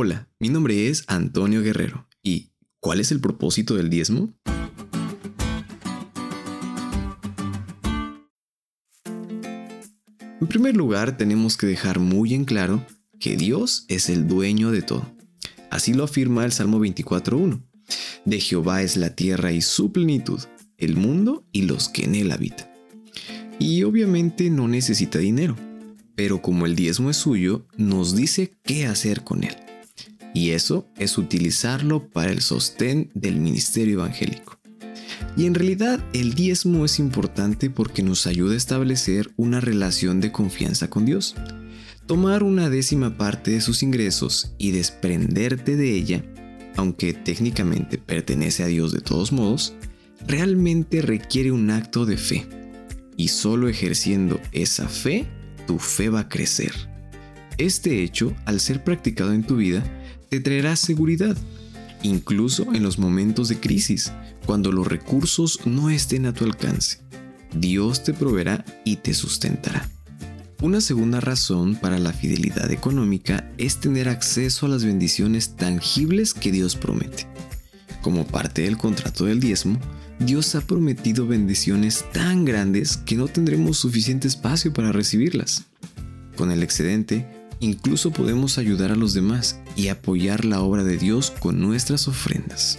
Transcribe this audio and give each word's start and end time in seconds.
Hola, 0.00 0.28
mi 0.38 0.48
nombre 0.48 0.88
es 0.88 1.02
Antonio 1.08 1.60
Guerrero 1.60 2.06
y 2.22 2.52
¿cuál 2.78 3.00
es 3.00 3.10
el 3.10 3.18
propósito 3.18 3.74
del 3.74 3.90
diezmo? 3.90 4.32
En 10.40 10.46
primer 10.46 10.76
lugar, 10.76 11.16
tenemos 11.16 11.56
que 11.56 11.66
dejar 11.66 11.98
muy 11.98 12.32
en 12.32 12.44
claro 12.44 12.86
que 13.18 13.36
Dios 13.36 13.86
es 13.88 14.08
el 14.08 14.28
dueño 14.28 14.70
de 14.70 14.82
todo. 14.82 15.04
Así 15.68 15.94
lo 15.94 16.04
afirma 16.04 16.44
el 16.44 16.52
Salmo 16.52 16.78
24.1. 16.78 17.60
De 18.24 18.38
Jehová 18.38 18.82
es 18.82 18.96
la 18.96 19.16
tierra 19.16 19.50
y 19.50 19.62
su 19.62 19.90
plenitud, 19.90 20.40
el 20.76 20.94
mundo 20.94 21.44
y 21.50 21.62
los 21.62 21.88
que 21.88 22.04
en 22.04 22.14
él 22.14 22.30
habitan. 22.30 22.70
Y 23.58 23.82
obviamente 23.82 24.48
no 24.48 24.68
necesita 24.68 25.18
dinero, 25.18 25.56
pero 26.14 26.40
como 26.40 26.66
el 26.66 26.76
diezmo 26.76 27.10
es 27.10 27.16
suyo, 27.16 27.66
nos 27.76 28.14
dice 28.14 28.52
qué 28.62 28.86
hacer 28.86 29.24
con 29.24 29.42
él. 29.42 29.56
Y 30.34 30.50
eso 30.50 30.88
es 30.96 31.18
utilizarlo 31.18 32.10
para 32.10 32.30
el 32.30 32.40
sostén 32.40 33.10
del 33.14 33.36
ministerio 33.36 33.94
evangélico. 33.94 34.58
Y 35.36 35.46
en 35.46 35.54
realidad 35.54 36.04
el 36.12 36.34
diezmo 36.34 36.84
es 36.84 36.98
importante 36.98 37.70
porque 37.70 38.02
nos 38.02 38.26
ayuda 38.26 38.54
a 38.54 38.56
establecer 38.56 39.30
una 39.36 39.60
relación 39.60 40.20
de 40.20 40.32
confianza 40.32 40.90
con 40.90 41.04
Dios. 41.04 41.34
Tomar 42.06 42.42
una 42.42 42.70
décima 42.70 43.16
parte 43.16 43.52
de 43.52 43.60
sus 43.60 43.82
ingresos 43.82 44.54
y 44.58 44.70
desprenderte 44.70 45.76
de 45.76 45.94
ella, 45.94 46.24
aunque 46.76 47.12
técnicamente 47.12 47.98
pertenece 47.98 48.62
a 48.62 48.66
Dios 48.66 48.92
de 48.92 49.00
todos 49.00 49.32
modos, 49.32 49.74
realmente 50.26 51.02
requiere 51.02 51.52
un 51.52 51.70
acto 51.70 52.06
de 52.06 52.16
fe. 52.16 52.46
Y 53.16 53.28
solo 53.28 53.68
ejerciendo 53.68 54.40
esa 54.52 54.88
fe, 54.88 55.26
tu 55.66 55.78
fe 55.78 56.08
va 56.08 56.20
a 56.20 56.28
crecer. 56.28 56.72
Este 57.58 58.02
hecho, 58.02 58.34
al 58.44 58.60
ser 58.60 58.84
practicado 58.84 59.32
en 59.32 59.42
tu 59.42 59.56
vida, 59.56 59.84
te 60.28 60.40
traerá 60.40 60.76
seguridad, 60.76 61.36
incluso 62.02 62.74
en 62.74 62.82
los 62.82 62.98
momentos 62.98 63.48
de 63.48 63.58
crisis, 63.58 64.12
cuando 64.46 64.72
los 64.72 64.86
recursos 64.86 65.60
no 65.66 65.90
estén 65.90 66.26
a 66.26 66.32
tu 66.32 66.44
alcance. 66.44 67.00
Dios 67.54 68.02
te 68.04 68.12
proveerá 68.12 68.64
y 68.84 68.96
te 68.96 69.14
sustentará. 69.14 69.88
Una 70.60 70.80
segunda 70.80 71.20
razón 71.20 71.76
para 71.76 71.98
la 71.98 72.12
fidelidad 72.12 72.70
económica 72.72 73.48
es 73.58 73.78
tener 73.78 74.08
acceso 74.08 74.66
a 74.66 74.68
las 74.68 74.84
bendiciones 74.84 75.54
tangibles 75.54 76.34
que 76.34 76.50
Dios 76.50 76.74
promete. 76.74 77.26
Como 78.02 78.26
parte 78.26 78.62
del 78.62 78.76
contrato 78.76 79.24
del 79.24 79.38
diezmo, 79.38 79.78
Dios 80.18 80.54
ha 80.56 80.60
prometido 80.60 81.28
bendiciones 81.28 82.04
tan 82.12 82.44
grandes 82.44 82.96
que 82.96 83.14
no 83.14 83.28
tendremos 83.28 83.78
suficiente 83.78 84.26
espacio 84.26 84.72
para 84.72 84.90
recibirlas. 84.90 85.64
Con 86.36 86.50
el 86.50 86.62
excedente, 86.62 87.37
incluso 87.60 88.10
podemos 88.10 88.58
ayudar 88.58 88.92
a 88.92 88.96
los 88.96 89.14
demás 89.14 89.60
y 89.76 89.88
apoyar 89.88 90.44
la 90.44 90.60
obra 90.60 90.84
de 90.84 90.96
Dios 90.96 91.30
con 91.30 91.60
nuestras 91.60 92.08
ofrendas. 92.08 92.78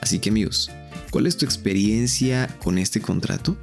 Así 0.00 0.18
que 0.18 0.30
amigos, 0.30 0.70
¿cuál 1.10 1.26
es 1.26 1.36
tu 1.36 1.44
experiencia 1.44 2.48
con 2.62 2.78
este 2.78 3.00
contrato? 3.00 3.56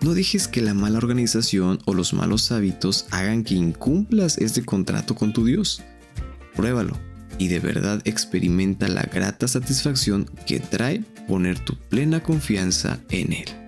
No 0.00 0.14
dejes 0.14 0.46
que 0.46 0.62
la 0.62 0.74
mala 0.74 0.98
organización 0.98 1.80
o 1.84 1.94
los 1.94 2.12
malos 2.12 2.52
hábitos 2.52 3.06
hagan 3.10 3.42
que 3.42 3.54
incumplas 3.54 4.38
este 4.38 4.64
contrato 4.64 5.14
con 5.14 5.32
tu 5.32 5.44
Dios. 5.44 5.82
Pruébalo 6.54 6.96
y 7.38 7.48
de 7.48 7.60
verdad 7.60 8.00
experimenta 8.04 8.88
la 8.88 9.02
grata 9.02 9.48
satisfacción 9.48 10.30
que 10.46 10.60
trae 10.60 11.02
poner 11.26 11.58
tu 11.58 11.76
plena 11.76 12.22
confianza 12.22 13.00
en 13.10 13.32
Él. 13.32 13.67